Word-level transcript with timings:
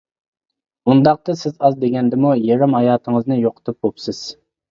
-ئۇنداقتا 0.87 1.35
سىز 1.41 1.53
ئاز 1.67 1.77
دېگەندىمۇ 1.83 2.33
يېرىم 2.45 2.75
ھاياتىڭىزنى 2.79 3.39
يوقىتىپ 3.43 3.79
بوپسىز. 3.87 4.23